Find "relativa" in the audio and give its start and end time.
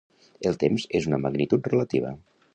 1.75-2.17